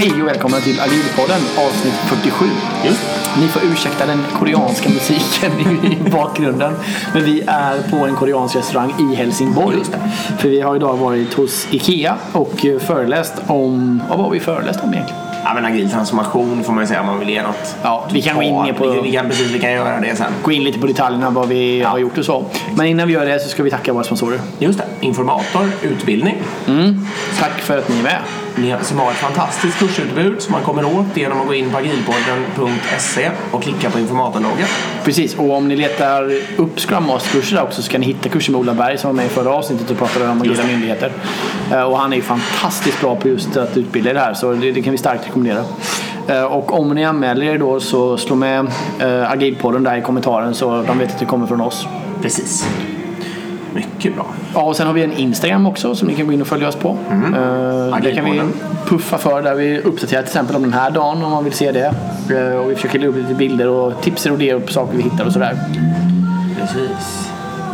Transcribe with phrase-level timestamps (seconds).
[0.00, 0.22] Hej!
[0.22, 2.44] Och välkomna till Agilpodden avsnitt 47.
[2.84, 3.00] Just
[3.40, 5.52] Ni får ursäkta den koreanska musiken
[5.84, 6.72] i bakgrunden.
[7.14, 9.76] Men vi är på en koreansk restaurang i Helsingborg.
[10.38, 14.02] För vi har idag varit hos IKEA och föreläst om...
[14.08, 15.22] Vad var vi föreläst om egentligen?
[15.44, 17.76] Ja, men agil transformation får man ju säga om man vill ge något.
[17.82, 20.32] Ja, vi kan gå in på- Vi, vi, kan, precis, vi kan göra det sen.
[20.42, 22.44] Gå in lite på detaljerna vad vi har gjort och så.
[22.74, 24.40] Men innan vi gör det så ska vi tacka våra sponsorer.
[24.58, 24.84] Just det.
[25.00, 26.36] Informator, utbildning.
[27.38, 28.18] Tack för att ni är med.
[28.82, 33.30] Som har ett fantastiskt kursutbud som man kommer åt genom att gå in på agilpodden.se
[33.50, 34.66] och klicka på informatorloggen.
[35.04, 38.60] Precis, och om ni letar upp Scrum Master-kurser också så kan ni hitta kursen med
[38.60, 41.12] Ola Berg som var med i förra avsnittet och pratade om agila myndigheter.
[41.72, 44.52] Eh, Och han är ju fantastiskt bra på just att utbilda i det här så
[44.52, 45.64] det, det kan vi starkt rekommendera.
[46.28, 48.66] Eh, Och om ni anmäler er då så slå med
[49.00, 51.86] eh, Agilpodden där i kommentaren så de vet att det kommer från oss.
[52.22, 52.66] Precis.
[53.74, 54.26] Mycket bra.
[54.54, 56.68] Ja, och sen har vi en Instagram också som ni kan gå in och följa
[56.68, 56.96] oss på.
[57.10, 57.34] Mm.
[57.34, 58.42] Eh, Det kan vi
[58.86, 61.72] puffa för där vi uppdaterar till exempel om den här dagen om man vill se
[61.72, 61.94] det.
[62.30, 65.02] Eh, Och vi försöker lägga upp lite bilder och tips och idéer på saker vi
[65.02, 65.58] hittar och sådär.
[66.60, 67.26] Precis.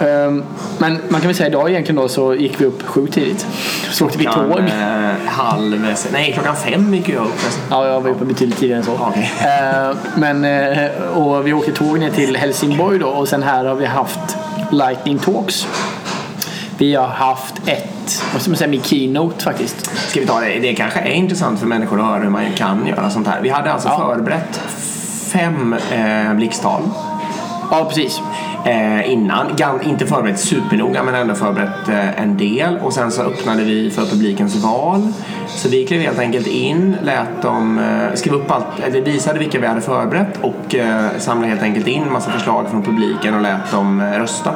[0.03, 0.43] Ehm,
[0.79, 3.47] Men man kan väl säga idag egentligen då så gick vi upp sjukt tidigt.
[3.91, 4.59] Så åkte vi tåg.
[4.59, 5.95] eh, halv...
[6.13, 7.41] Nej, klockan fem gick jag upp.
[7.71, 8.93] Ja, jag var uppe betydligt tidigare än så.
[9.01, 9.33] Okej.
[9.41, 13.75] Ehm, Men, eh, och vi åkte tåg ner till Helsingborg då och sen här har
[13.75, 14.37] vi haft
[14.71, 15.67] Lightning Talks.
[16.79, 19.87] Vi har haft ett, vad ska man säga, min keynote faktiskt.
[20.11, 20.59] Ska vi ta det?
[20.59, 23.41] Det kanske är intressant för människor att höra hur man kan göra sånt här.
[23.43, 23.99] Vi hade alltså Ja.
[24.15, 24.61] förberett
[25.33, 26.83] fem eh, blixttal
[27.71, 28.21] Ja, precis.
[28.65, 29.47] eh, innan.
[29.85, 32.79] Inte förberett supernoga men ändå förberett eh, en del.
[32.79, 35.13] Och sen så öppnade vi för publikens val.
[35.57, 39.39] Så vi klev helt enkelt in, lät dem, eh, skriva upp allt, eh, eller visade
[39.39, 43.41] vilka vi hade förberett och eh, samlade helt enkelt in massa förslag från publiken och
[43.41, 44.53] lät dem rösta.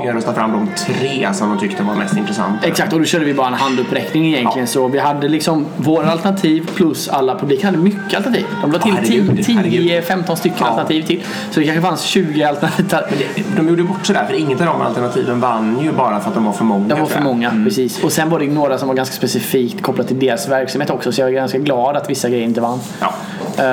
[0.00, 0.06] Ja.
[0.06, 2.66] Jag röstade fram de tre som de tyckte var mest intressanta.
[2.66, 4.66] Exakt, och då körde vi bara en handuppräckning egentligen.
[4.66, 4.72] Ja.
[4.72, 8.46] Så vi hade liksom våra alternativ plus alla publiken hade mycket alternativ.
[8.62, 10.66] De la till herregud, 10-15 stycken Ja.
[10.66, 11.22] alternativ till.
[11.50, 12.86] Så det kanske fanns 20 alternativ.
[12.90, 16.28] Men det, de gjorde bort sådär för inget av de alternativen vann ju bara för
[16.28, 16.88] att de var för många.
[16.88, 18.04] Det var för många, precis.
[18.04, 21.12] Och sen var det några som var ganska specifikt kopplat till deras verksamhet också.
[21.12, 22.80] Så jag är ganska glad att vissa grejer inte vann.
[23.00, 23.14] Ja.
[23.58, 23.64] Eh,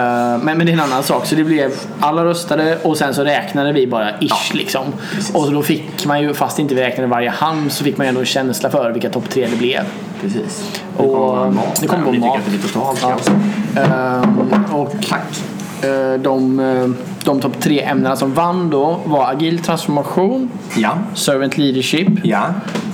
[0.43, 1.25] men, men det är en annan sak.
[1.25, 4.85] Så det blev, alla röstade och sen så räknade vi bara ish liksom.
[5.33, 8.05] Och så då fick man ju, fast inte vi räknade varje hand, så fick man
[8.05, 9.81] ju ändå en känsla för vilka topp tre det blev.
[10.21, 10.79] Precis.
[10.97, 11.77] Och- Det kommer mat.
[11.81, 12.39] det kommer vara mat.
[12.73, 13.31] totalt
[13.75, 13.81] Ja.
[13.81, 15.41] Ehm, och Tack.
[15.83, 16.89] eh, de, eh,
[17.23, 20.97] de topp tre ämnena som vann då var agil transformation, Ja.
[21.13, 22.45] servant leadership Ja.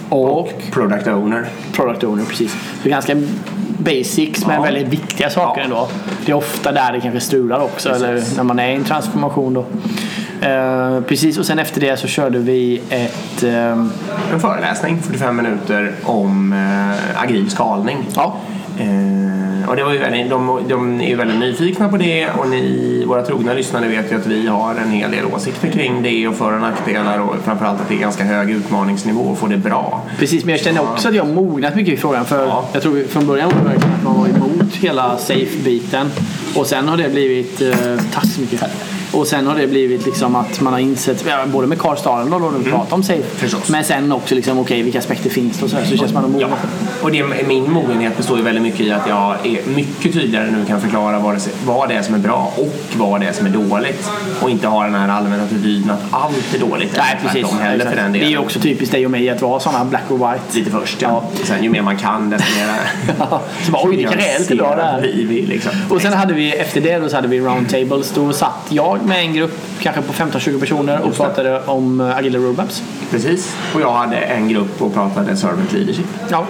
[0.10, 1.46] och Product owner.
[1.74, 2.24] product owner.
[2.26, 2.56] Precis.
[2.84, 3.16] Så ganska
[3.78, 4.62] basics men Ja.
[4.62, 5.66] väldigt viktiga saker Ja.
[5.66, 5.88] ändå.
[6.26, 8.04] Det är ofta där det kanske strular också Precis.
[8.04, 9.66] eller när man är i en transformation då.
[10.46, 13.92] Eh, precis och sen efter det så körde vi ett ehm,
[14.34, 17.98] En föreläsning, 45 minuter, om eh, agil skalning.
[18.16, 18.38] ja,
[18.80, 22.50] Eh, och det var ju väldigt, de, de är ju väldigt nyfikna på det och
[22.50, 26.28] ni, våra trogna lyssnare vet ju att vi har en hel del åsikter kring det
[26.28, 29.58] och för och nackdelar och framförallt att det är ganska hög utmaningsnivå att få det
[29.58, 30.04] bra.
[30.20, 32.26] Precis, men jag känner också att jag har mognat mycket i frågan.
[32.26, 32.70] För Ja.
[32.74, 36.12] Jag tror från början var det att man var emot hela safe-biten.
[36.56, 37.62] Och sen har det blivit...
[37.62, 37.70] Eh,
[38.14, 38.64] tack så mycket.
[39.12, 42.40] Och sen har det blivit liksom att man har insett, både med Carl Staden då,
[42.40, 43.24] då vi pratar om safe.
[43.24, 43.70] Förstås.
[43.70, 46.34] Men sen också liksom, okej vilka aspekter finns det och så, här, så känns man
[46.34, 46.48] har Ja,
[47.02, 50.66] och det, min mogenhet består ju väldigt mycket i att jag är mycket tydligare nu
[50.66, 53.46] kan förklara vad det, vad det är som är bra och vad det är som
[53.46, 54.10] är dåligt.
[54.42, 56.98] Och inte ha den här allmänna attityden att allt är dåligt.
[56.98, 57.52] Nej, precis.
[57.52, 58.28] heller för den det delen.
[58.28, 60.60] är ju också typiskt dig och mig att vara sådana black och white.
[60.60, 61.24] Lite först ja.
[61.40, 61.46] Ja.
[61.46, 62.68] Sen ju mer man kan desto mer
[63.66, 65.02] så bara, oj det kanske är lite bra det här.
[65.02, 65.72] Vi, vi, liksom.
[65.90, 68.12] Och sen hade vi efter det då så hade vi roundtables.
[68.12, 72.40] Då satt jag med en grupp kanske på 15-20 personer och pratade om eh, agila
[72.40, 72.84] roadmaps.
[73.12, 73.56] Precis.
[73.76, 76.06] Och jag hade en grupp och pratade servant leadership.
[76.30, 76.46] Ja.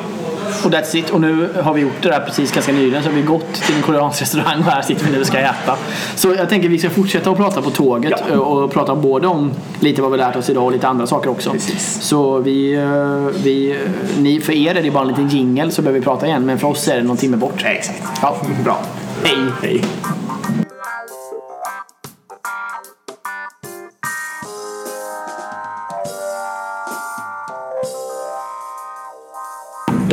[0.63, 1.09] Och that's it.
[1.09, 3.03] Och nu har vi gjort det där precis ganska nyligen.
[3.03, 5.37] Så har vi gått till en koreansk restaurang och här sitter vi nu och ska
[5.37, 5.75] äta.
[6.15, 8.39] Så jag tänker vi ska fortsätta att prata på tåget Ja.
[8.39, 11.51] och prata både om lite vad vi lärt oss idag och lite andra saker också.
[11.51, 12.01] Precis.
[12.01, 13.77] Så vi, eh, vi, eh,
[14.21, 16.45] ni, för er är det bara en liten jingle så behöver vi prata igen.
[16.45, 17.63] Men för oss är det någon timme bort.
[17.65, 18.03] Exakt.
[18.21, 18.37] Ja.
[18.63, 18.77] Bra.
[19.23, 19.37] Hej!
[19.61, 19.81] Hej.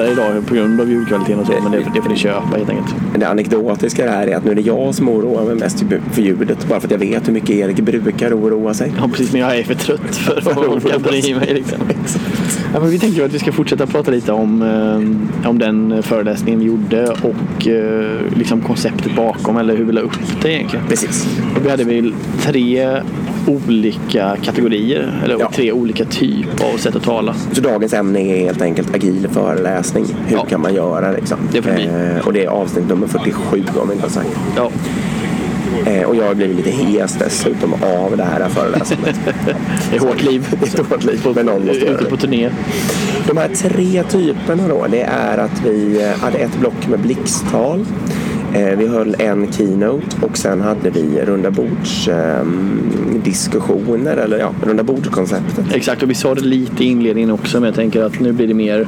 [0.03, 1.53] Där idag på grund av ljudkvaliteten och så.
[1.63, 2.95] Men det, det får ni köpa helt enkelt.
[3.17, 6.69] Det anekdotiska här är att nu är det jag som oroar mig mest för ljudet.
[6.69, 8.93] Bara för att jag vet hur mycket Erik brukar oroa sig.
[8.99, 11.55] Ja precis, men jag är för trött för att För att orka bry mig.
[11.55, 11.79] Liksom.
[12.75, 14.63] Ja, men vi tänkte ju att vi ska fortsätta prata lite om,
[15.43, 20.01] eh, om den föreläsningen vi gjorde och eh, liksom konceptet bakom eller hur vi la
[20.01, 20.87] upp det egentligen.
[20.89, 21.27] Precis.
[21.57, 23.01] Och vi hade väl tre
[23.47, 25.21] olika kategorier.
[25.25, 25.51] Eller Ja.
[25.55, 27.35] tre olika typer av sätt att tala.
[27.53, 30.05] Så dagens ämne är helt enkelt agil föreläsning.
[30.27, 30.45] Hur Ja.
[30.45, 31.39] kan man göra liksom?
[31.53, 31.59] Det.
[31.69, 34.29] Eh, och det är avsnitt nummer 47 om vi inte har sagt.
[34.57, 34.71] Ja,
[35.87, 39.17] Eh, och jag har blivit lite hes dessutom av det här föreläsandet.
[39.91, 40.47] det är hårt liv.
[40.61, 42.51] Det är ett hårt liv, men någon måste Ute på turné.
[43.29, 47.87] De här tre typerna då, det är att vi eh, hade ett block med blixttal.
[48.55, 52.45] Eh, Vi höll en keynote och sen hade vi runda bords eh,
[53.25, 55.75] diskussioner eller ja, runda bordskonceptet.
[55.75, 58.49] Exakt, och vi sa det lite i inledningen också men jag tänker att nu blir
[58.49, 58.87] det mer,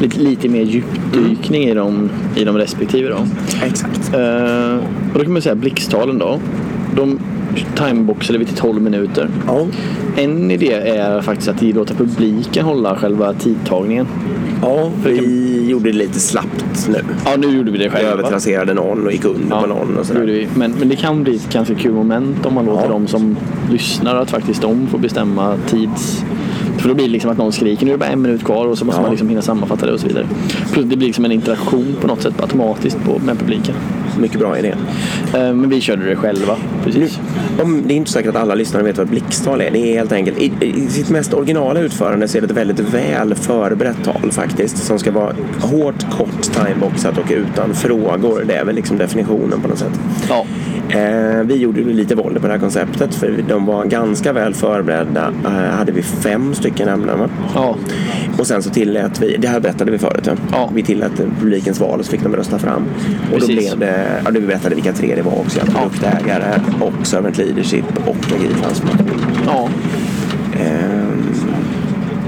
[0.00, 3.08] lite, lite mer djupdykning i de, i de respektive.
[3.08, 3.18] Då.
[3.64, 4.14] Exakt.
[4.14, 4.76] Eh,
[5.12, 6.40] och då kan man säga blixttalen då.
[6.96, 7.18] De
[7.76, 9.28] timeboxade vi till 12 minuter.
[9.46, 9.66] Ja,
[10.16, 14.06] En idé är faktiskt att låta publiken hålla själva tidtagningen.
[14.62, 16.98] ja vi gjorde det lite slappt nu.
[17.24, 18.10] Ja, nu gjorde vi det Vi själva.
[18.10, 20.20] övertrasserade någon och gick under på någon och sådär.
[20.20, 20.48] vi.
[20.54, 22.88] Men, men det kan bli ett ganska kul moment om man låter Ja.
[22.92, 23.36] de som
[23.72, 26.24] lyssnar att faktiskt de får bestämma tids...
[26.78, 28.66] För då blir det liksom att någon skriker nu är det bara en minut kvar
[28.66, 29.02] och så måste Ja.
[29.02, 30.26] man liksom hinna sammanfatta det och så vidare.
[30.72, 33.74] Plus det blir liksom en interaktion på något sätt automatiskt på, med publiken.
[34.20, 34.74] Mycket bra idé.
[35.34, 36.56] Eh, Men vi körde det själva.
[36.86, 37.18] Precis.
[37.62, 39.70] Om, det är inte säkert att alla lyssnare vet vad blixttal är.
[39.70, 42.80] Det är helt enkelt, i, i sitt mest originala utförande så är det ett väldigt
[42.80, 44.78] väl förberett tal faktiskt.
[44.78, 48.44] Som ska vara hårt, kort, timeboxat och utan frågor.
[48.46, 50.00] Det är väl liksom definitionen på något sätt.
[50.28, 50.46] Ja.
[50.88, 55.32] Eh, vi gjorde lite våld på det här konceptet för de var ganska väl förberedda.
[55.44, 57.28] Eh, hade vi fem stycken ämnen va?
[57.54, 57.76] Ja.
[58.38, 60.32] Och sen så tillät vi, det här berättade vi förut, ja.
[60.52, 60.70] Ja.
[60.74, 62.82] vi tillät publikens val och så fick de rösta fram.
[63.32, 63.74] Och då Precis.
[63.74, 65.60] blev det, ja, vi berättade vilka tre det var också.
[65.74, 65.80] Ja.
[65.80, 69.20] Produktägare och servant leadership och agil transformation.
[69.46, 69.68] ja.
[70.60, 71.25] Ehm,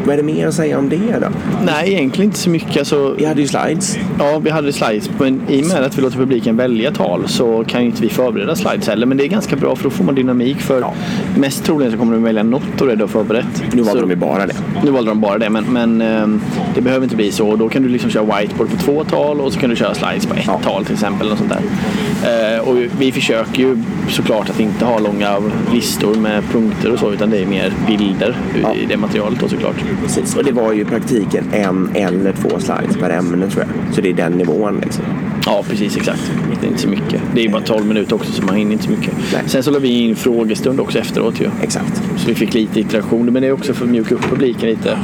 [0.09, 1.27] vad är det mer att säga om det då?
[1.65, 2.77] Nej, egentligen inte så mycket.
[2.77, 3.99] Alltså, Vi hade ju slides.
[4.19, 5.11] Ja, vi hade slides.
[5.19, 8.09] Men i och med att vi låter publiken välja tal så kan ju inte vi
[8.09, 9.07] förbereda slides heller.
[9.07, 10.61] Men det är ganska bra för då får man dynamik.
[10.61, 10.95] För Ja.
[11.37, 13.63] mest troligen så kommer de välja något av det du har förberett.
[13.73, 14.55] Nu valde så, de ju bara det.
[14.85, 16.41] Nu valde de bara det, men, men ehm,
[16.75, 17.57] det behöver inte bli så.
[17.57, 20.27] Då kan du liksom köra whiteboard på två tal och så kan du köra slides
[20.27, 20.61] på ett Ja.
[20.65, 21.27] tal till exempel.
[21.27, 22.57] Eller sånt där.
[22.57, 23.79] Eh, och vi försöker ju
[24.09, 25.37] såklart att inte ha långa
[25.75, 28.75] listor med punkter och så, utan det är mer bilder Ja.
[28.75, 29.75] i det materialet då såklart.
[30.03, 30.37] Precis.
[30.37, 33.95] Och det var ju i praktiken en eller två slides per ämne tror jag.
[33.95, 35.05] Så det är den nivån liksom.
[35.47, 36.33] Ja, precis exakt.
[36.61, 37.23] Det är inte så mycket.
[37.35, 39.15] Det är ju bara 12 minuter också så man hinner inte så mycket.
[39.33, 39.43] Nej.
[39.47, 41.51] Sen så la vi in frågestund också efteråt ju.
[41.63, 42.03] Exakt.
[42.17, 43.33] Så vi fick lite interaktion.
[43.33, 44.99] Men det är också för att mjuka upp publiken lite.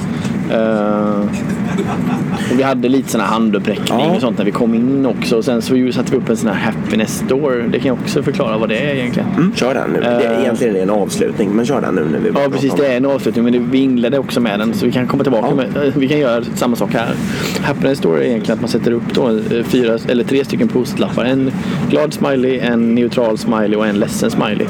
[2.53, 4.15] Och vi hade lite sån här handuppräckning Ja.
[4.15, 5.37] och sånt när vi kom in också.
[5.37, 7.65] Och sen så satte vi upp en sån här happiness door.
[7.73, 9.29] Det kan jag också förklara vad det är egentligen.
[9.37, 10.01] Mm, kör den nu.
[10.01, 10.41] Det är, Eh.
[10.41, 12.75] egentligen en avslutning, men kör den nu när vi Ja, precis.
[12.75, 14.75] Det är en avslutning, men det, vi inledde också med den.
[14.75, 15.55] Så vi kan komma tillbaka Ja.
[15.55, 17.15] med, eh, Vi kan göra samma sak här.
[17.63, 21.25] Happiness Store är egentligen att man sätter upp då, fyra, eller tre stycken post-lappar.
[21.25, 21.51] En
[21.91, 24.67] glad smiley, en neutral smiley och en ledsen smiley.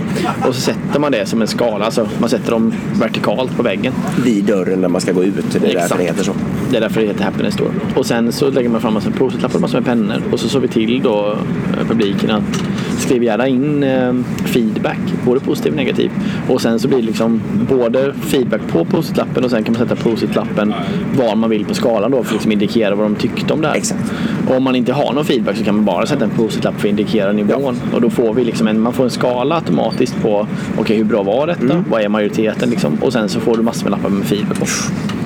[0.49, 1.85] Och så sätter man det som en skala.
[1.85, 3.93] Alltså man sätter dem vertikalt på väggen.
[4.25, 5.57] Vid dörren när man ska gå ut.
[5.65, 6.01] Det är därför Exakt.
[6.01, 6.33] det heter så.
[6.71, 7.71] Det är därför det heter Happiness Store.
[7.97, 10.23] Och sen så lägger man fram massa post-it-lappar och massor med pennor.
[10.33, 11.39] Och så såg vi till då
[11.81, 12.65] eh, publiken att
[12.99, 14.15] skriv gärna in eh,
[14.45, 16.11] feedback, både positiv och negativ.
[16.49, 20.03] Och sen så blir det liksom både feedback på post-it-lappen och sen kan man sätta
[20.03, 20.75] post-it-lappen
[21.17, 23.69] var man vill på skalan då för att liksom indikera vad de tyckte om det
[23.69, 23.75] här.
[23.75, 24.13] Exakt.
[24.49, 26.89] Och om man inte har någon feedback så kan man bara sätta en post-it-lapp för
[26.89, 27.81] att indikera nivån.
[27.93, 30.47] Och då får vi liksom en, man får en skala automatiskt på
[30.79, 31.63] okej hur bra var detta?
[31.63, 31.85] Mm.
[31.91, 32.99] Vad är majoriteten liksom?
[33.01, 34.67] Och sen så får du massor med lappar med feedback på.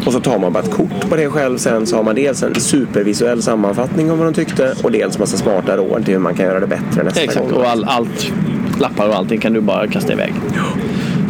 [0.06, 1.58] Och så tar man bara ett kort på det själv.
[1.58, 5.36] Sen så har man dels en supervisuell sammanfattning om vad de tyckte och dels massa
[5.36, 7.58] smarta råd till hur man kan göra det bättre nästa Exakt, gång.
[7.58, 8.32] och all, allt,
[8.80, 10.34] lappar och allting kan du bara kasta iväg.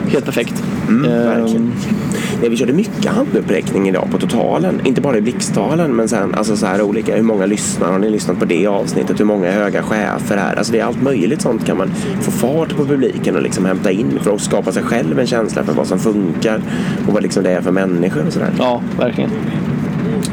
[0.08, 0.62] Helt perfekt.
[0.88, 1.72] Mm, Ehm, verkligen.
[2.40, 4.80] Nej, vi körde mycket handuppräckning idag på totalen.
[4.84, 7.16] Inte bara i blixttalen, men sen alltså så här olika.
[7.16, 7.92] Hur många lyssnar?
[7.92, 9.20] Har ni lyssnat på det avsnittet?
[9.20, 10.56] Hur många är höga chefer här?
[10.56, 13.90] Alltså det är allt möjligt sånt kan man få fart på publiken och liksom hämta
[13.90, 16.60] in för att skapa sig själv en känsla för vad som funkar
[17.06, 18.50] och vad liksom det är för människor och sådär.
[18.58, 19.30] Ja, verkligen.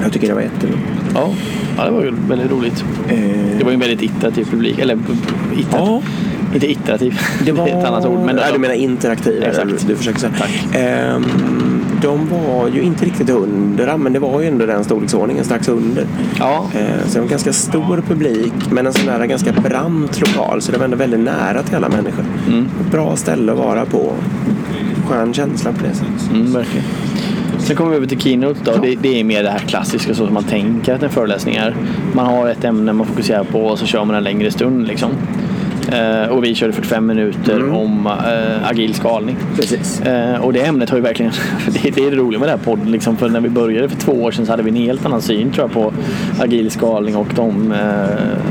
[0.04, 0.78] Jag tycker det var jättebra.
[1.14, 1.30] Ja,
[1.78, 2.84] ja det var ju väldigt roligt.
[3.58, 4.80] Det var ju en väldigt iterativ publik.
[4.80, 4.94] Eller
[5.58, 5.68] iterativ.
[5.72, 6.02] Ja.
[6.64, 7.20] Inte iterativ.
[7.46, 7.68] Det var...
[7.68, 8.20] är ett annat ord.
[8.20, 9.44] Men Nej, du menar interaktiv.
[9.44, 9.88] Exakt.
[9.88, 10.34] Du försöker säga.
[10.40, 10.68] Tack.
[10.76, 11.26] Ehm,
[12.02, 16.06] de var ju inte riktigt hundra, men det var ju ändå den storleksordningen, strax under.
[16.40, 20.20] Ja, Eh, Så det var en ganska stor publik, men en sån där ganska brant
[20.20, 20.62] lokal.
[20.62, 22.26] Så det var ändå väldigt nära till alla människor.
[22.48, 22.66] Mm.
[22.92, 24.14] Bra ställe att vara på.
[25.08, 26.30] Skön känsla på det sättet.
[26.34, 26.86] mm, verkligen.
[27.60, 28.72] Sen kommer vi över till Keynote då.
[28.82, 31.76] Det, det är mer det här klassiska så som man tänker att en föreläsning är.
[32.14, 35.10] Man har ett ämne man fokuserar på och så kör man en längre stund liksom.
[35.92, 37.76] Eh, och vi körde 45 minuter Mm.
[37.76, 39.36] om eh, agil skalning.
[39.56, 40.02] Precis.
[40.02, 41.32] Eh, och det ämnet har ju verkligen,
[41.84, 42.92] det, det är det roliga med den här podden.
[42.92, 45.22] Liksom, för när vi började för två år sedan så hade vi en helt annan
[45.22, 45.94] syn tror jag på
[46.44, 47.74] agil skalning och de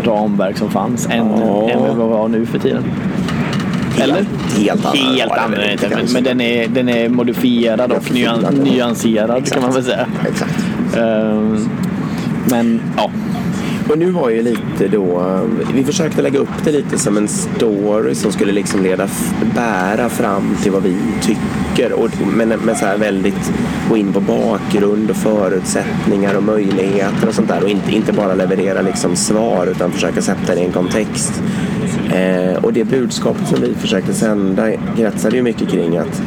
[0.04, 1.70] ramverk som fanns än, Ja.
[1.70, 2.84] än vad vi har nu för tiden.
[4.02, 4.14] Eller?
[4.14, 4.28] Helt.
[4.58, 8.64] Helt är inte, men, men den, är, den är modifierad och nyan, förfinad.
[8.72, 10.06] nyanserad kan man väl säga.
[10.28, 10.64] Exakt.
[10.96, 11.68] Ehm,
[12.50, 13.10] men ja,
[13.88, 15.40] och nu var ju lite då,
[15.74, 19.08] vi försökte lägga upp det lite som en story som skulle liksom leda,
[19.54, 21.92] bära fram till vad vi tycker.
[21.92, 23.52] Och, men men så här väldigt
[23.88, 27.62] gå in på bakgrund och förutsättningar och möjligheter och sånt där.
[27.62, 31.42] Och inte, inte bara leverera liksom svar utan försöka sätta det i en kontext.
[32.12, 36.22] Eh, och det budskapet som vi försökte sända kretsade ju mycket kring att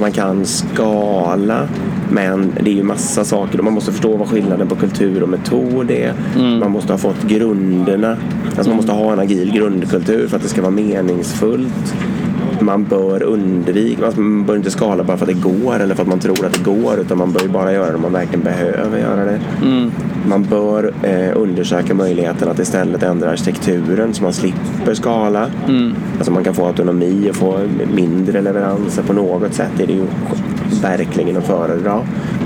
[0.00, 1.68] man kan skala
[2.12, 5.28] men det är ju massa saker och man måste förstå vad skillnaden på kultur och
[5.28, 6.14] metod är.
[6.60, 8.16] Man måste ha fått grunderna.
[8.46, 11.94] Alltså man måste ha en agil grundkultur för att det ska vara meningsfullt.
[12.60, 16.02] Man bör undvika, alltså man bör inte skala bara för att det går eller för
[16.02, 18.12] att man tror att det går utan man bör ju bara göra det om man
[18.12, 19.40] verkligen behöver göra det.
[20.28, 25.50] Man bör eh, undersöka möjligheten att istället ändra arkitekturen så man slipper skala.
[26.16, 27.58] Alltså man kan få autonomi och få
[27.94, 29.70] mindre leveranser på något sätt.
[29.76, 30.06] Det är det ju
[30.82, 32.00] verkligen att föredra.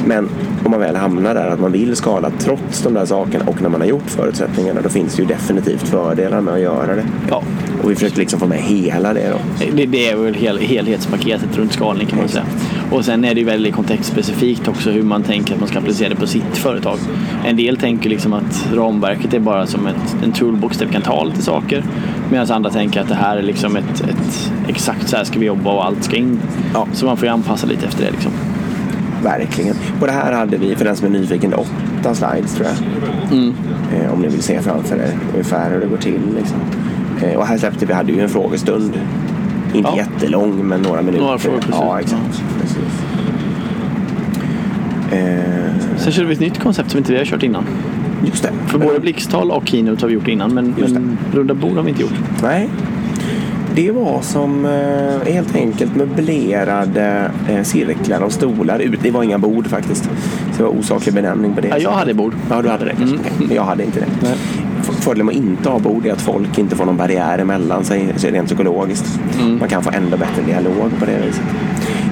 [0.06, 0.28] Men
[0.64, 3.68] om man väl hamnar där att man vill skala trots de där sakerna och när
[3.68, 7.04] man har gjort förutsättningarna då finns det ju definitivt fördelar med att göra det.
[7.30, 7.42] ja.
[7.82, 9.66] Och vi försökte liksom få med hela det då.
[9.76, 12.44] Det, det är väl hel, helhetspaketet runt skalning kan man säga.
[12.90, 16.08] Och sen är det ju väldigt kontextspecifikt också hur man tänker att man ska applicera
[16.08, 16.98] det på sitt företag.
[17.46, 21.02] En del tänker liksom att ramverket är bara som ett, en toolbox där vi kan
[21.02, 21.84] ta lite saker.
[22.30, 25.46] Medan andra tänker att det här är liksom ett, ett exakt så här ska vi
[25.46, 26.40] jobba och allt ska in.
[26.74, 26.86] Ja.
[26.92, 28.32] Så man får ju anpassa lite efter det liksom.
[29.22, 29.76] Verkligen.
[30.00, 32.76] På det här hade vi, för den som är nyfiken, åtta slides tror jag.
[33.94, 36.20] Eh, om ni vill se framför er ungefär hur det går till.
[36.36, 36.56] Liksom.
[37.22, 38.92] Eh, och här släppte vi, hade ju en frågestund.
[39.74, 39.96] Inte Ja.
[39.96, 41.24] jättelång, men några minuter.
[41.24, 42.42] Några frågor på Ja, exakt.
[42.60, 43.02] Precis.
[45.12, 47.64] Eh, Sen körde vi ett nytt koncept som inte vi har kört innan.
[48.24, 48.50] just det.
[48.66, 51.88] För både blixttal och keynote har vi gjort innan men, men runda bord har vi
[51.90, 52.14] inte gjort.
[52.42, 52.68] Nej.
[53.74, 58.78] Det var som eh, helt enkelt möblerade eh, cirklar och stolar.
[58.78, 60.04] Ut- Det var inga bord faktiskt.
[60.04, 61.68] Så det var osaklig benämning på det.
[61.68, 62.32] Ja, jag hade bord.
[62.50, 63.16] Ja, du hade det kanske.
[63.36, 63.56] Okej.
[63.56, 64.06] Jag hade inte det.
[64.22, 64.34] Nej.
[65.06, 68.12] Fördelen med att inte ha bord är att folk inte får någon barriär emellan sig
[68.16, 69.20] rent psykologiskt.
[69.60, 71.42] Man kan få ändå bättre dialog på det viset.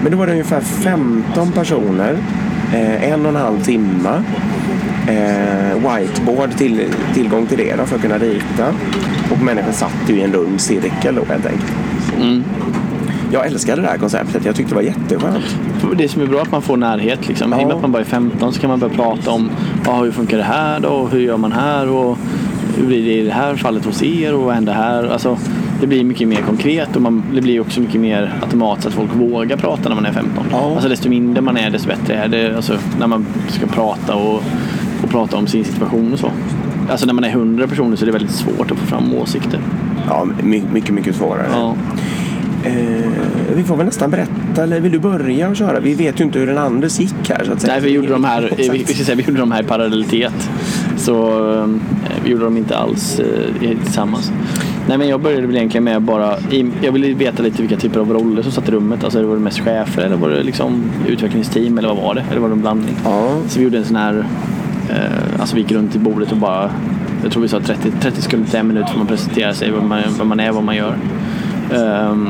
[0.03, 2.17] Men då var det ungefär 15 personer,
[2.75, 4.23] eh, en och en halv timme.
[5.09, 6.81] Eh, whiteboard, till,
[7.15, 8.67] tillgång till det då, för att kunna rita.
[9.33, 11.73] Och människor satt ju i en rund cirkel då helt enkelt.
[13.33, 14.45] Jag älskade det här konceptet.
[14.45, 15.57] Jag tyckte det var jätteskönt.
[15.97, 17.29] Det som är bra är att man får närhet.
[17.29, 17.51] Liksom.
[17.53, 17.75] I och med Ja.
[17.77, 19.51] att man bara är 15 så kan man börja prata om
[19.87, 20.89] ah, hur funkar det här då?
[20.89, 21.89] Och hur gör man här?
[21.89, 22.19] Och
[22.77, 24.35] hur blir det i det här fallet hos er?
[24.35, 25.05] Och vad händer här?
[25.05, 25.39] Alltså,
[25.81, 29.15] det blir mycket mer konkret och man, det blir också mycket mer automatiskt att folk
[29.15, 30.45] vågar prata när man är 15.
[30.51, 30.73] Ja.
[30.73, 32.57] Alltså, desto mindre man är desto bättre är det.
[32.57, 34.43] Alltså, när man ska prata och,
[35.03, 36.31] och prata om sin situation och så.
[36.91, 39.61] Alltså när man är 100 personer så är det väldigt svårt att få fram åsikter.
[40.09, 41.47] Ja, my, mycket, mycket svårare.
[41.53, 41.77] Ja.
[42.65, 43.11] Eh,
[43.57, 45.81] vi får väl nästan berätta, eller vill du börja och köra?
[45.81, 47.73] Vi vet ju inte hur den andres gick här så att säga.
[47.73, 50.51] Nej, vi gjorde de här, vi, vi, säga, vi gjorde de här i parallellitet.
[50.97, 51.67] Så eh,
[52.25, 54.33] vi gjorde dem inte alls eh, tillsammans.
[54.89, 56.37] Nej, men jag började väl egentligen med bara,
[56.83, 59.05] jag ville veta lite vilka typer av roller som satt i rummet.
[59.05, 62.25] Alltså var det mest chefer eller var det liksom utvecklingsteam eller vad var det?
[62.31, 62.97] Eller var det en blandning?
[63.05, 63.29] Ja.
[63.49, 64.27] Så vi gjorde en sån här,
[64.91, 66.71] eh, alltså vi gick runt i bordet och bara,
[67.23, 69.85] jag tror vi sa 30, 30 sekunder till en minut för man presenterar sig, vad
[69.85, 70.97] man, vad man är, vad man gör.
[71.75, 72.29] Ehm,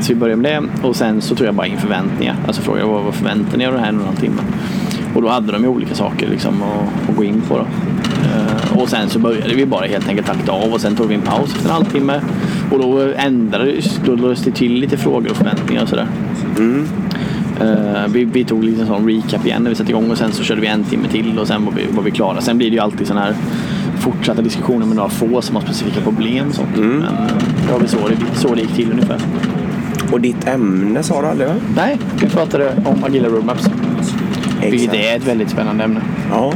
[0.00, 2.36] så vi började med det och sen så tog jag bara in förväntningar.
[2.46, 4.42] Alltså frågade vad, vad förväntar ni er av den här halv timme?
[5.14, 7.58] Och då hade de ju olika saker liksom att, att gå in på.
[7.58, 7.66] Då.
[8.74, 11.20] Och sen så började vi bara helt enkelt takta av och sen tog vi en
[11.22, 12.20] paus efter en halvtimme.
[12.70, 16.06] Och då ändrades då lades det till lite frågor och förväntningar och sådär.
[17.60, 20.42] Eh, vi, vi tog lite sån recap igen när vi satte igång och sen så
[20.42, 22.40] körde vi en timme till och sen var vi, var vi klara.
[22.40, 23.34] Sen blir det ju alltid sån här
[23.98, 26.76] fortsatta diskussioner med några få som har specifika problem och sånt.
[26.76, 27.08] Men eh,
[27.66, 29.18] det var väl så det, så det gick till ungefär.
[30.12, 31.48] Och ditt ämne sa du aldrig?
[31.76, 33.70] Nej, vi pratade om agila roadmaps.
[34.70, 36.00] Vilket är ett väldigt spännande ämne.
[36.30, 36.52] Ja.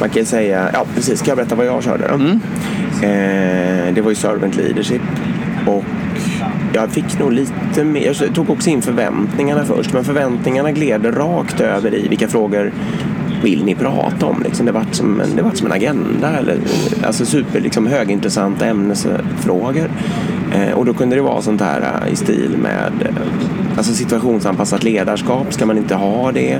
[0.00, 2.14] Man kan säga, ja precis, ska jag berätta vad jag körde då?
[3.06, 5.02] Eh, det var ju servant leadership.
[5.66, 5.84] Och
[6.72, 9.92] jag fick nog lite mer, jag tog också in förväntningarna först.
[9.92, 12.72] Men förväntningarna gled rakt över i vilka frågor
[13.42, 14.42] vill ni prata om?
[14.44, 16.38] Liksom, det var som en, det vart som en agenda.
[16.38, 16.58] Eller,
[17.06, 19.90] alltså super liksom, högintressanta ämnesfrågor.
[20.54, 24.84] Eh, och då kunde det vara sånt här eh, i stil med eh, alltså situationsanpassat
[24.84, 25.52] ledarskap.
[25.52, 26.58] Ska man inte ha det?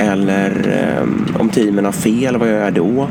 [0.00, 3.08] Eller eh, om teamen har fel, vad gör jag då?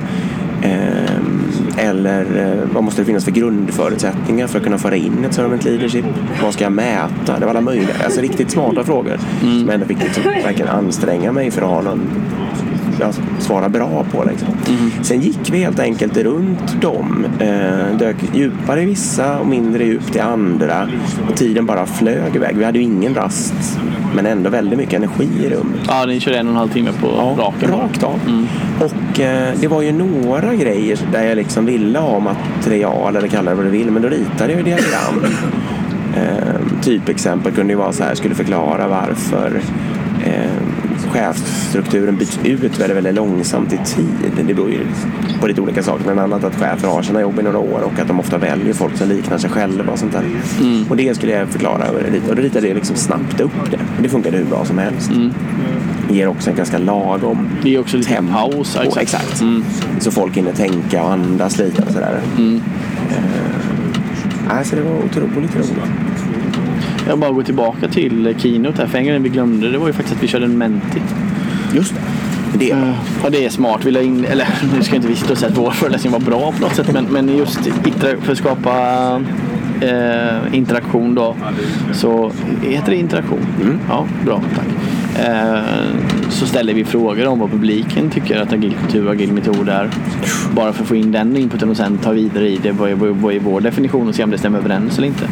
[0.61, 5.33] Eh, eller eh, vad måste det finnas för grundförutsättningar för att kunna föra in ett
[5.33, 6.05] servant leadership?
[6.43, 7.39] Vad ska jag mäta?
[7.39, 9.17] Det var alla möjliga, alltså riktigt smarta frågor.
[9.39, 12.01] Som jag ändå fick liksom verkligen anstränga mig för att ha någon
[13.05, 14.23] alltså, svara bra på.
[14.23, 14.47] Liksom.
[15.01, 17.25] Sen gick vi helt enkelt runt dem.
[17.39, 20.87] Eh, dök djupare i vissa och mindre djupt i andra.
[21.29, 22.57] Och tiden bara flög iväg.
[22.57, 23.79] Vi hade ju ingen rast
[24.15, 25.79] men ändå väldigt mycket energi i rummet.
[25.87, 27.71] Ja, ni körde en och en halv timme på raken.
[27.71, 28.19] Rakt av.
[28.79, 33.51] Och eh, det var ju några grejer där jag liksom ville ha material eller kalla
[33.51, 33.91] det vad du vill.
[33.91, 35.25] Men då ritade jag diagram.
[36.15, 39.61] Eh, typexempel kunde ju vara så här, skulle förklara varför
[41.09, 44.31] chefsstrukturen byts ut väldigt, väldigt långsamt i tid.
[44.47, 44.79] Det beror ju
[45.41, 46.03] på lite olika saker.
[46.03, 48.73] Bland annat att chefer har sina jobb i några år och att de ofta väljer
[48.73, 50.23] folk som liknar sig själva och sånt där.
[50.89, 51.97] Och det skulle jag förklara och
[52.27, 53.77] då ritade jag liksom snabbt upp det.
[53.77, 55.11] Och det funkade hur bra som helst.
[56.09, 58.33] Ger också en ganska lagom Det är också lite tempo.
[58.33, 58.77] paus.
[58.83, 59.01] Exakt.
[59.01, 59.43] Exakt.
[59.99, 62.19] Så folk hinner tänka och andas lite och sådär.
[63.09, 65.55] Eh, alltså det var otroligt roligt.
[67.09, 68.87] Jag bara gå tillbaka till Keynote här.
[68.87, 71.01] För en grej vi glömde det var ju faktiskt att vi körde en Menti.
[71.73, 72.01] Just det.
[72.59, 72.93] Det är bra.
[73.23, 73.85] Ja, det är smart.
[73.85, 76.19] Vill jag in, eller nu ska inte vi sitta och säga att vår föreläsning var
[76.19, 76.93] bra på något sätt.
[76.93, 77.59] Men, men just
[78.21, 78.71] för att skapa
[79.81, 81.35] eh, interaktion då.
[81.93, 83.45] Så heter det interaktion?
[83.89, 84.41] Ja, bra.
[84.55, 84.67] Tack.
[85.25, 85.59] Eh,
[86.29, 89.89] så ställer vi frågor om vad publiken tycker att agil kultur och agil metod är.
[90.55, 92.71] Bara för att få in den inputen och sen ta vidare i det.
[92.71, 95.29] Vad är, vad är vår definition och se om det stämmer överens eller inte.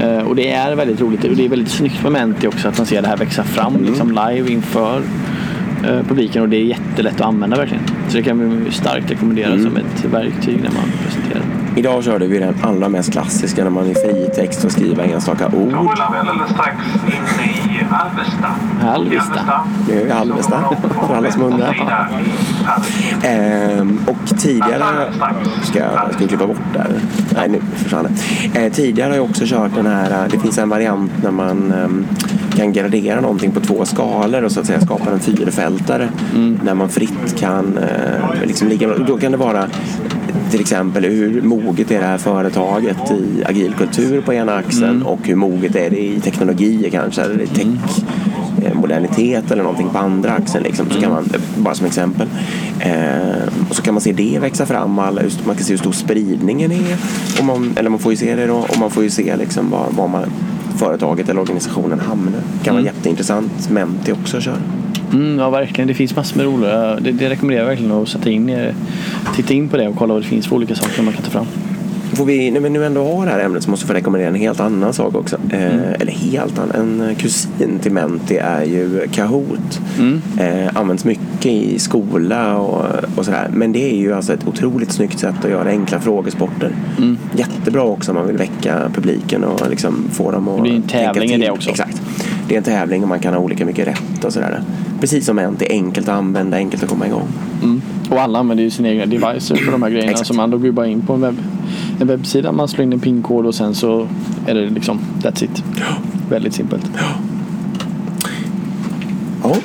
[0.00, 2.78] Eh, och det är väldigt roligt och det är väldigt snyggt med Menti också att
[2.78, 5.02] man ser det här växa fram liksom live inför
[5.84, 7.84] eh, publiken och det är jättelätt att använda verkligen.
[8.08, 11.21] Så det kan vi starkt rekommendera som ett verktyg när man presenterar.
[11.76, 15.52] Idag körde vi den allra mest klassiska när man i fritext får skriva enstaka ord.
[15.52, 16.76] Då rullar vi alldeles strax
[17.06, 18.48] in i Alvesta.
[18.82, 19.66] Alvesta.
[19.88, 20.60] Nu är vi i Alvesta,
[21.06, 21.76] för alla som undrar.
[23.22, 25.12] Ehm, och tidigare...
[25.62, 26.90] Ska jag, ska jag klippa bort där?
[27.34, 28.06] Nej, nu försvann
[28.52, 28.58] det.
[28.60, 30.28] Ehm, tidigare har jag också kört den här...
[30.30, 32.06] Det finns en variant när man ehm,
[32.56, 36.08] kan gradera någonting på två skalor och så att säga skapa en fyrfältare.
[36.62, 38.88] Där man fritt kan eh, liksom ligga...
[38.98, 39.66] Då kan det vara
[40.50, 45.18] till exempel hur moget är det här företaget i agil kultur på ena axeln och
[45.22, 48.04] hur moget är det i teknologi kanske, eller i tech
[48.64, 50.64] eh, modernitet eller någonting på andra axeln.
[50.64, 50.90] Liksom.
[50.90, 52.28] Så kan man, bara som exempel.
[52.80, 54.98] Eh, och så kan man se det växa fram.
[54.98, 56.96] Alla, just, man kan se hur stor spridningen är.
[57.38, 58.56] Och man, eller man får ju se det då.
[58.56, 60.24] Och man får ju se liksom var, var man,
[60.76, 62.32] företaget eller organisationen hamnar.
[62.58, 63.70] Det kan vara jätteintressant.
[63.70, 64.81] Menti också att köra.
[65.12, 65.88] Mm, ja, verkligen.
[65.88, 66.96] Det finns massor med roliga.
[67.00, 68.74] Det, det rekommenderar jag verkligen att sätta in, eh,
[69.36, 71.30] titta in på det och kolla vad det finns för olika saker man kan ta
[71.30, 71.46] fram.
[72.14, 74.28] Får vi, när vi nu ändå har det här ämnet så måste vi få rekommendera
[74.28, 75.36] en helt annan sak också.
[75.50, 77.00] Eh, Eller helt annan.
[77.10, 79.80] En kusin till Menti är ju Kahoot.
[80.38, 83.48] Eh, används mycket i skola och, och sådär.
[83.54, 86.72] Men det är ju alltså ett otroligt snyggt sätt att göra enkla frågesporter.
[87.36, 90.82] Jättebra också om man vill väcka publiken och liksom få dem att Det blir en
[90.82, 91.40] tänka tävling i till.
[91.40, 91.70] det också.
[91.70, 92.02] Exakt.
[92.48, 94.60] Det är en tävling och man kan ha olika mycket rätt och sådär.
[95.02, 97.28] Precis som Menti, enkelt att använda, enkelt att komma igång.
[97.62, 97.82] Mm.
[98.10, 100.10] Och alla använder ju sina egna devices för de här grejerna.
[100.10, 100.28] Exakt.
[100.28, 101.36] Så man går ju bara in på en, webb,
[102.00, 104.08] en webbsida, man slår in en pinkod och sen så
[104.46, 105.64] är det liksom that's it.
[106.30, 106.90] Väldigt simpelt.
[109.42, 109.56] Ja,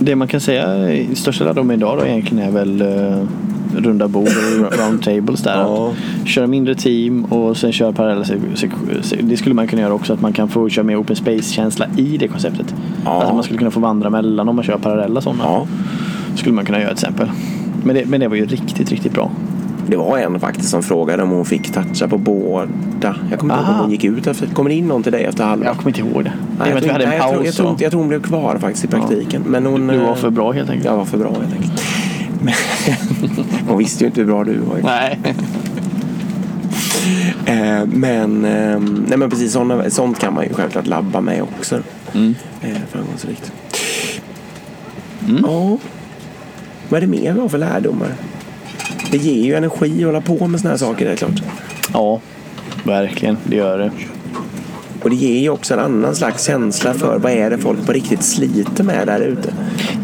[0.00, 3.22] Det man kan säga i största lärdomen idag då egentligen är väl eh,
[3.76, 4.28] runda bord
[4.66, 5.56] och round tables där.
[5.60, 5.92] Ja.
[6.24, 9.92] Köra mindre team och sen köra parallella sek- sek- se- Det skulle man kunna göra
[9.94, 12.74] också att man kan få köra mer open space-känsla i det konceptet.
[13.04, 13.22] Ja.
[13.22, 15.44] Att man skulle kunna få vandra mellan om man kör parallella sådana.
[15.44, 15.66] ja.
[16.36, 17.30] Skulle man kunna göra till exempel.
[17.84, 19.30] Men det, men det var ju riktigt, riktigt bra.
[19.86, 22.66] Det var en faktiskt som frågade om hon fick toucha på båda.
[23.30, 24.46] Jag kommer inte ihåg om hon gick ut efter.
[24.46, 25.64] Kommer det in någon till dig efter halva?
[25.64, 26.32] Jag kommer inte ihåg det.
[26.58, 28.08] Nej, I och med att vi hade en nej, jag, tror, jag, tror, jag hon
[28.08, 29.42] blev kvar faktiskt i praktiken.
[29.46, 30.86] Men hon, Du var eh, för bra helt enkelt.
[30.86, 31.82] Jag var för bra helt enkelt.
[32.40, 32.54] Men,
[33.68, 34.80] hon visste ju inte hur bra du var.
[34.82, 35.18] Nej.
[37.46, 41.82] Eh, men, eh, nej, men precis såna, sånt kan man ju självklart labba med också.
[42.14, 42.34] Mm.
[42.62, 43.52] Eh, framgångsrikt.
[45.42, 45.78] Ja.
[46.88, 48.08] Vad är det mer vi har för lärdomar?
[49.10, 51.42] Det ger ju energi att hålla på med såna här saker, det är klart.
[51.92, 52.20] Ja,
[52.84, 53.36] verkligen.
[53.44, 53.90] Det gör det.
[55.02, 57.92] Och det ger ju också en annan slags känsla för vad är det folk på
[57.92, 59.52] riktigt sliter med där ute.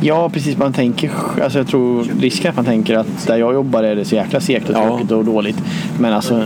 [0.00, 0.56] Ja, precis.
[0.56, 1.10] Man tänker,
[1.42, 4.14] alltså jag tror risken är att man tänker att där jag jobbar är det så
[4.14, 4.86] jäkla segt och Ja.
[4.88, 5.62] tråkigt och dåligt.
[6.00, 6.42] Men alltså,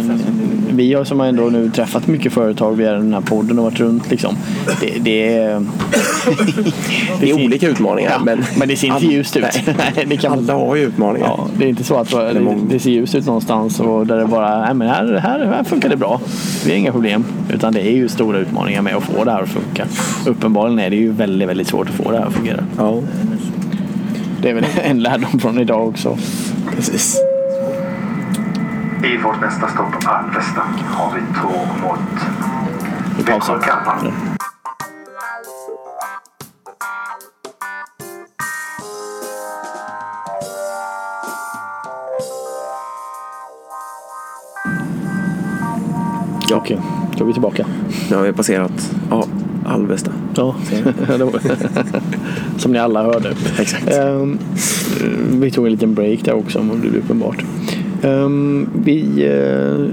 [0.78, 3.80] vi har som har ändå nu träffat mycket företag via den här podden och varit
[3.80, 4.36] runt liksom.
[4.80, 5.66] Det, det är...
[7.20, 8.10] Det är olika utmaningar.
[8.10, 9.44] Ja, men, men det ser inte ljust ut.
[9.66, 10.06] Nej.
[10.06, 11.26] Det kan man- Alla har ju utmaningar.
[11.26, 14.26] Ja, det är inte så att det, det ser ljust ut någonstans och där det
[14.26, 16.20] bara, nej men här, här, här funkar det bra.
[16.64, 17.24] Vi har inga problem.
[17.52, 19.84] Utan det är ju stora utmaningar med att få det här att funka.
[20.26, 22.64] Uppenbarligen är det ju väldigt, väldigt svårt att få det här att fungera.
[22.78, 23.00] Ja,
[24.42, 26.18] Det är väl en lärdom från idag också.
[26.76, 27.16] precis.
[29.04, 31.98] I vårt nästa stopp Alvesta har vi tåg mot
[33.26, 34.12] Växjö Kalmar.
[46.48, 46.80] Ja, okej.
[47.16, 47.66] Då är vi tillbaka.
[48.10, 49.24] Nu har vi har passerat ja,
[49.66, 50.12] Alvesta.
[50.34, 50.54] Ja,
[52.56, 53.34] som ni alla hörde.
[53.58, 53.98] Exakt.
[53.98, 54.38] Um,
[55.40, 57.44] vi tog en liten break där också om det blev uppenbart.
[58.02, 59.86] Ehm, vi, eh,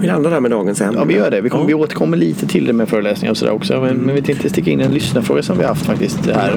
[0.00, 0.98] Vi landar där med dagens ämne.
[0.98, 1.40] ja, vi gör det.
[1.40, 1.68] Vi, kommer, Ja.
[1.68, 3.80] vi återkommer lite till det med föreläsningar och sådär också.
[3.80, 6.52] Men, men vi tänkte sticka in en lyssnarfråga som vi har haft faktiskt här.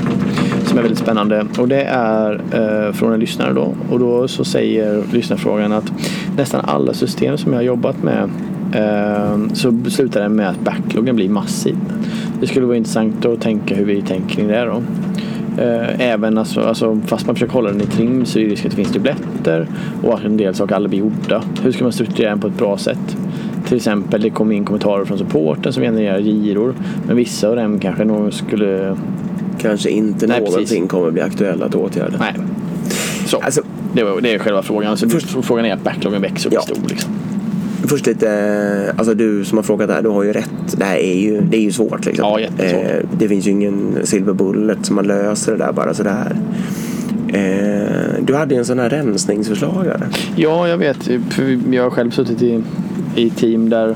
[0.65, 1.45] Som är väldigt spännande.
[1.59, 3.73] Och det är eh, från en lyssnare då.
[3.89, 5.91] Och då så säger lyssnarfrågan att
[6.37, 8.29] nästan alla system som jag har jobbat med
[8.73, 11.75] eh, så slutar det med att backloggen blir massiv.
[12.41, 14.81] Det skulle vara intressant att tänka hur vi tänker kring det då.
[15.57, 18.65] Eh, Även alltså, alltså, fast man försöker hålla den i trim så är det risk
[18.65, 19.67] att det finns dubbletter
[20.03, 21.43] och att en del saker aldrig blir gjorda.
[21.63, 23.17] Hur ska man strukturera den på ett bra sätt?
[23.67, 26.73] Till exempel det kommer in kommentarer från supporten som genererar giror.
[27.07, 28.97] Men vissa av dem kanske någon skulle...
[29.61, 30.89] Kanske inte Nej, någonsin precis.
[30.89, 32.17] kommer bli aktuella att åtgärda.
[32.19, 32.33] Nej.
[33.25, 33.37] Så.
[33.37, 33.61] Alltså,
[33.93, 34.91] det, var, det är själva frågan.
[34.91, 36.75] Alltså, Först- frågan är att backloggen växer och blir Ja.
[36.75, 36.89] stor.
[36.89, 37.11] Liksom.
[37.87, 40.75] Först lite, alltså du som har frågat det här, du har ju rätt.
[40.77, 42.25] Det här är ju, det är ju svårt liksom.
[42.25, 42.85] Ja, jättesvårt.
[42.85, 46.35] Eh, det finns ju ingen silver bullet som man löser det där bara sådär.
[47.27, 50.07] Eh, du hade ju en sån här rensningsförslag där.
[50.35, 51.09] Ja, jag vet.
[51.71, 52.63] Jag har själv suttit i,
[53.15, 53.95] i team där,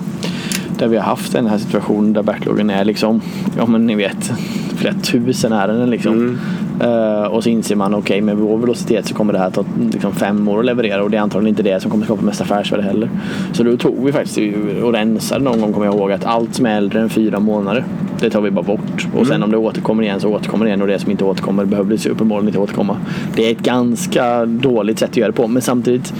[0.77, 3.21] där vi har haft den här situationen där backloggen är liksom,
[3.57, 4.31] ja men ni vet,
[4.75, 6.39] flera tusen ärenden liksom.
[6.81, 10.13] Eh, och så inser man, okej med vår velocitet så kommer det här ta liksom,
[10.13, 12.83] fem år att leverera och det är antagligen inte det som kommer skapa mest affärsvärde
[12.83, 13.09] heller.
[13.53, 16.65] Så då tog vi faktiskt och rensade någon gång kommer jag ihåg att allt som
[16.65, 17.83] är äldre än fyra månader
[18.19, 19.07] det tar vi bara bort.
[19.15, 21.65] Och sen om det återkommer igen så återkommer det igen och det som inte återkommer
[21.65, 22.97] behöver uppenbarligen inte återkomma.
[23.35, 26.13] Det är ett ganska dåligt sätt att göra det på men samtidigt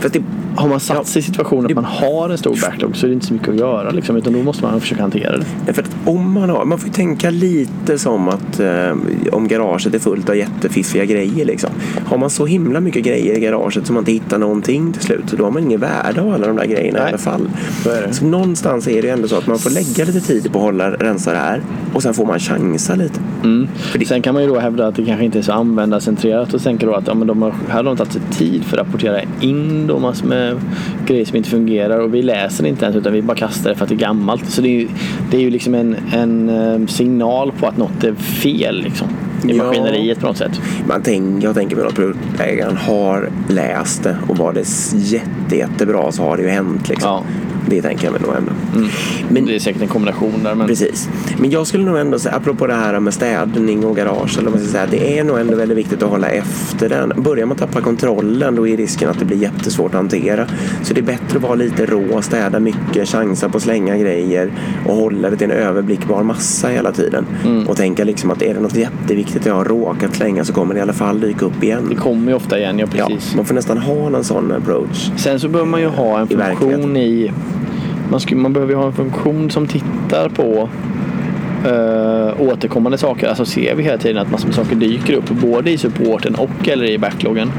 [0.00, 0.22] Fast det,
[0.56, 3.14] har man satt sig i situationen att man har en stor backlog så är det
[3.14, 3.90] inte så mycket att göra.
[3.90, 5.72] Liksom, utan då måste man försöka hantera det.
[5.72, 8.96] för att om man har, man får ju tänka lite som att eh,
[9.32, 11.70] om garaget är fullt av jättefiffiga grejer liksom.
[12.06, 15.24] Har man så himla mycket grejer i garaget som man inte hittar någonting till slut
[15.38, 17.08] då har man ingen värde av alla de där grejerna i Nej.
[17.08, 17.50] alla fall.
[17.84, 17.90] Så.
[18.14, 20.64] Så någonstans är det ju ändå så att man får lägga lite tid på att
[20.64, 21.60] hålla, rensa det här
[21.94, 23.20] och sen får man chansa lite.
[23.76, 26.54] För det- Sen kan man ju då hävda att det kanske inte är så användarcentrerat
[26.54, 28.76] och tänka då att ja, men de har, här har de tagit sig tid för
[28.78, 30.45] att rapportera in då massor med
[31.06, 33.82] grejer som inte fungerar och vi läser inte ens utan vi bara kastar det för
[33.82, 34.50] att det är gammalt.
[34.50, 34.88] Så det är ju,
[35.30, 39.08] det är ju liksom en, en eh, signal på att något är fel liksom,
[39.48, 39.64] i Ja.
[39.64, 40.60] maskineriet på något sätt.
[40.88, 46.12] Man tänk, jag tänker mig att produktägaren har läst det och var det jätte, jättebra
[46.12, 46.88] så har det ju hänt.
[46.88, 47.08] Liksom.
[47.10, 47.22] Ja.
[47.66, 48.52] Det tänker jag mig nog ändå.
[48.74, 48.88] Men
[49.28, 50.54] Men, det är säkert en kombination där.
[50.54, 51.08] Men Precis.
[51.38, 54.52] Men jag skulle nog ändå säga, apropå det här med städning och garage, eller vad
[54.52, 57.12] man ska säga, det är nog ändå väldigt viktigt att hålla efter den.
[57.16, 60.46] Börjar man tappa kontrollen då är risken att det blir jättesvårt att hantera.
[60.82, 64.52] Så det är bättre att vara lite rå, städa mycket, chansa på att slänga grejer
[64.86, 67.26] och hålla det till en överblickbar massa hela tiden.
[67.68, 70.78] Och tänka liksom att är det något jätteviktigt jag har råkat slänga så kommer det
[70.78, 71.96] i alla fall dyka upp det igen.
[72.00, 73.34] kommer ju ofta igen, ja Ja, precis.
[73.34, 75.10] man får nästan ha en sån approach.
[75.16, 77.32] Sen så behöver man ju ha en funktion i...
[78.10, 80.68] Man, skulle, man behöver ju ha en funktion som tittar på
[81.64, 83.28] eh, återkommande saker.
[83.28, 86.68] Alltså ser vi hela tiden att massor med saker dyker upp både i supporten och
[86.68, 87.52] eller i backloggen.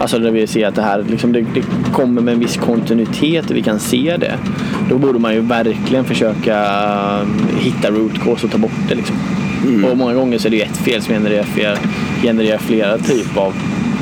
[0.00, 3.50] Alltså där vi ser att det här liksom, det, det kommer med en viss kontinuitet
[3.50, 4.34] och vi kan se det.
[4.88, 7.26] Då borde man ju verkligen försöka eh,
[7.58, 8.94] hitta root cause och ta bort det.
[8.94, 9.16] Liksom.
[9.90, 11.78] Och många gånger så är det ju ett fel som genererar
[12.22, 13.54] genererar flera typer av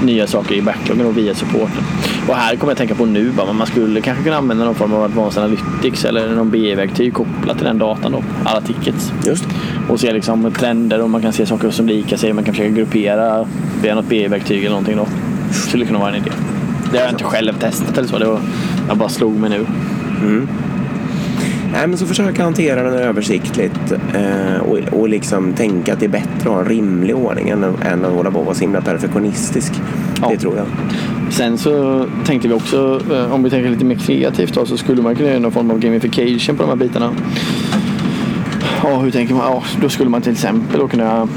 [0.05, 1.83] nya saker i backloggen och via supporten.
[2.29, 4.93] Och här kommer jag tänka på nu bara, man skulle kanske kunna använda någon form
[4.93, 9.13] av Advanced Analytics eller någon BI-verktyg kopplat till den datan då, alla tickets.
[9.27, 9.55] Just det.
[9.93, 12.33] Och se liksom trender och man kan se saker som lika sig.
[12.33, 13.47] Man kan försöka gruppera
[13.83, 15.07] via något BI-verktyg eller någonting då.
[15.53, 16.31] Skulle kunna vara en idé.
[16.93, 18.19] Det har jag inte själv testat eller så.
[18.19, 18.41] Det var,
[18.89, 19.67] jag bara slog mig nu.
[21.73, 26.11] Nej, men så försöka hantera den översiktligt eh, och, och liksom tänka att det är
[26.11, 28.81] bättre att ha en rimlig ordning än, än att hålla på och vara så himla
[28.81, 29.73] perfektionistisk.
[30.23, 30.29] Ja.
[30.29, 30.67] Det tror jag.
[31.31, 35.03] Sen så tänkte vi också, eh, om vi tänker lite mer kreativt då, så skulle
[35.03, 37.11] man kunna göra någon form av gamification på de här bitarna.
[38.83, 39.53] Ja, hur tänker man?
[39.53, 41.29] Ja, då skulle man till exempel då kunna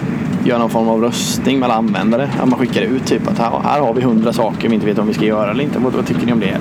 [0.45, 2.29] göra någon form av röstning mellan användare.
[2.39, 4.97] Att man skickar ut typ att här, här har vi hundra saker vi inte vet
[4.97, 5.79] om vi ska göra eller inte.
[5.79, 6.57] Vad, vad tycker ni om det?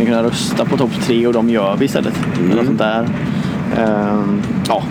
[0.00, 2.14] Skulle kunna rösta på topp tre och de gör vi istället?
[2.38, 3.08] Eller något sånt där.
[3.78, 4.82] Ehm, ja,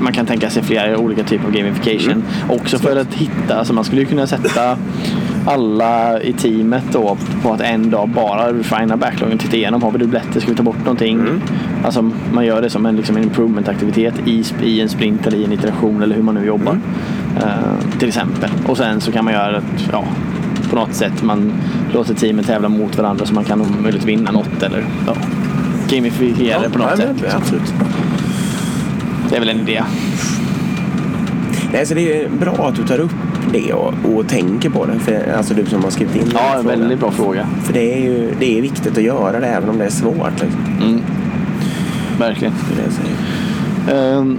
[0.00, 2.24] man kan tänka sig flera olika typer av gamification.
[2.48, 4.76] Också för att hitta, alltså man skulle ju kunna sätta
[5.46, 9.98] alla i teamet då på att en dag bara refina backloggen, titta igenom, har vi
[9.98, 11.42] dubbletter, ska vi ta bort någonting?
[11.84, 15.44] Alltså man gör det som en, liksom en improvement-aktivitet i, i en sprint eller i
[15.44, 16.78] en iteration eller hur man nu jobbar.
[17.36, 18.50] Eh, till exempel.
[18.66, 20.04] Och sen så kan man göra ett, ja,
[20.80, 21.52] något sätt, man
[21.92, 25.16] låter teamen tävla mot varandra så man kan om möjligt vinna något eller ja,
[25.88, 27.16] gamifiera det på något ja, sätt.
[27.22, 27.74] men, absolut.
[29.30, 29.82] Det är väl en idé.
[31.72, 33.14] Nej, så det är bra att du tar upp
[33.52, 34.98] det och, och tänker på det.
[34.98, 36.80] För, alltså du som har skrivit in den Ja, en frågan.
[36.80, 37.46] väldigt bra fråga.
[37.64, 40.32] För det är ju det är viktigt att göra det även om det är svårt.
[40.40, 41.00] Liksom.
[42.18, 42.54] Verkligen.
[42.76, 42.92] Det är det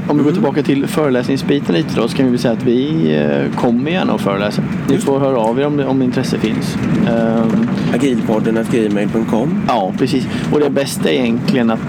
[0.07, 3.55] om vi går tillbaka till föreläsningsbiten lite då så kan vi säga att vi eh,
[3.55, 4.61] kommer gärna och föreläsa.
[4.89, 6.77] Ni får höra av er om, om intresse finns.
[7.09, 9.61] Ehm, Agilpodden gmail.com.
[9.67, 10.27] ja, precis.
[10.53, 11.79] Och det bästa är egentligen att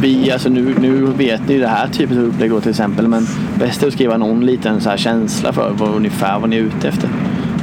[0.00, 3.26] vi, alltså nu, nu vet ni det här typen av upplägg då till exempel, men
[3.58, 6.60] bäst är att skriva någon liten så här känsla för vad, ungefär vad ni är
[6.60, 7.08] ute efter.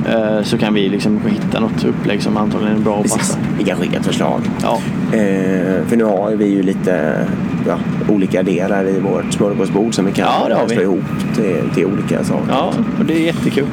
[0.09, 3.39] Eh, så kan vi liksom hitta något upplägg som antagligen är bra och passar.
[3.57, 4.41] Vi kan skicka ett förslag.
[4.61, 4.79] Ja,
[5.13, 7.25] Eh, för nu har vi ju lite
[7.67, 7.77] ja,
[8.09, 11.03] olika delar i vårt smörgåsbord som vi kan Ja, slå ihop
[11.35, 12.45] till, till olika saker.
[12.49, 13.65] ja, och det är jättekul.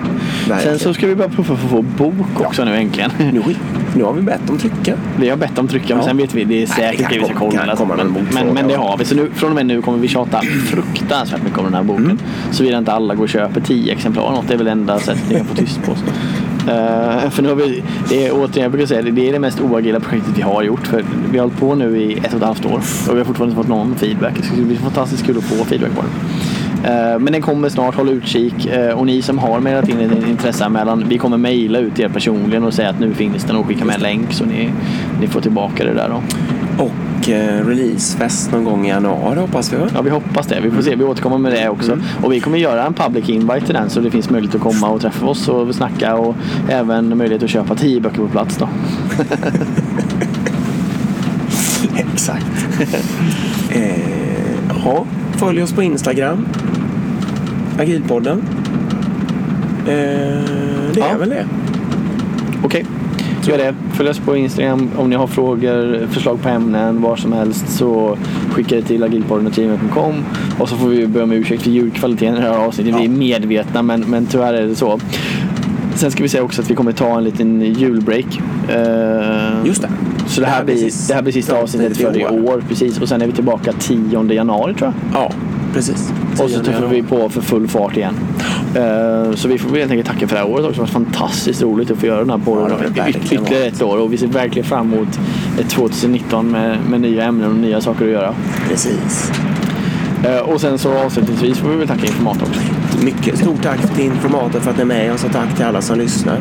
[0.48, 0.78] Verkligen.
[0.78, 3.10] Sen så ska vi puffa för att få bok också nu äntligen.
[3.18, 3.42] Nu,
[3.94, 4.94] nu har vi bett om trycka.
[5.20, 6.04] Vi har bett om trycka, men Ja.
[6.08, 7.74] sen vet vi, det är säkert det vi ska kolla.
[7.74, 9.04] någon men, men, men det har vi.
[9.04, 10.40] Så nu, från och med nu kommer vi tjata
[10.70, 12.04] fruktansvärt mycket om den här boken.
[12.04, 12.18] Mm.
[12.50, 14.48] Såvida inte alla går och köper tio exemplar något.
[14.48, 16.04] Det är väl enda sättet kan få tyst på oss.
[16.68, 19.38] Uh, för nu har vi, det är återigen, jag brukar säga det, det är det
[19.38, 20.86] mest oagila projektet vi har gjort.
[20.86, 23.24] För vi har hållit på nu i ett och ett halvt år och vi har
[23.24, 24.34] fortfarande inte fått någon feedback.
[24.36, 26.10] Det ska bli fantastiskt kul att få feedback på den.
[26.92, 28.68] Uh, eh, Men den kommer snart, håll utkik.
[28.76, 32.64] Uh, Och ni som har mejlat in en intresseanmälan, vi kommer mejla ut er personligen
[32.64, 34.70] och säga att nu finns den och skicka med en länk så ni,
[35.20, 36.22] ni får tillbaka det där då.
[36.84, 36.92] Och
[37.28, 39.76] releasefest någon gång i januari hoppas vi.
[39.94, 40.60] Ja, vi hoppas det.
[40.62, 40.96] Vi får se.
[40.96, 41.98] Vi återkommer med det också.
[42.22, 44.88] Och vi kommer göra en public invite till den så det finns möjlighet att komma
[44.88, 46.36] och träffa oss och snacka och
[46.68, 48.68] även möjlighet att köpa tio böcker på plats då.
[51.96, 52.46] Exakt.
[53.70, 55.04] eh, ja,
[55.36, 56.46] följ oss på Instagram.
[57.78, 58.42] Agilpodden.
[59.86, 59.92] Eh,
[60.94, 61.18] det är Ja.
[61.18, 61.46] väl det.
[62.64, 62.86] Okej,
[63.50, 63.74] gör det.
[63.92, 68.18] Följ oss på Instagram om ni har frågor, förslag på ämnen, var som helst så
[68.50, 70.14] skicka det till agilpodden.gmail.com
[70.58, 72.94] och så får vi be om ursäkt för ljudkvaliteten i det här avsnittet.
[73.00, 75.00] Vi är medvetna men, men tyvärr är det så.
[75.94, 78.40] Sen ska vi säga också att vi kommer ta en liten julbreak.
[78.68, 79.88] Eh, Just det.
[80.26, 82.62] Så det här, blir, precis- det här blir sista ja, avsnittet för i år.
[82.68, 83.00] Precis.
[83.00, 85.22] Och sen är vi tillbaka 10 januari tror jag.
[85.22, 85.32] Ja,
[85.72, 86.12] precis.
[86.38, 88.14] Och så tuffar vi på för full fart igen.
[88.74, 90.82] Eh, så vi får helt enkelt tacka för det här året också.
[90.82, 93.98] Det har varit fantastiskt roligt att få göra den här podden ja, ytterligare ett år.
[93.98, 95.08] Och vi ser verkligen fram emot
[95.60, 98.34] ett 2019 med, med nya ämnen och nya saker att göra.
[98.68, 99.32] Precis.
[100.24, 102.60] Eh, och sen så avslutningsvis får vi väl tacka Informat också.
[103.04, 105.82] Mycket stort tack till Informator för att ni är med oss och tack till alla
[105.82, 106.40] som lyssnar.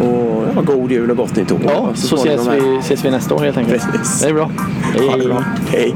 [0.00, 1.60] Och ja, god jul och gott nytt år.
[1.64, 2.72] Ja, så ses småningom här.
[2.74, 3.82] vi, ses vi nästa år helt enkelt.
[3.92, 4.20] Precis.
[4.20, 4.50] Det är bra.
[5.10, 5.44] Ha det bra.
[5.68, 5.94] Hej.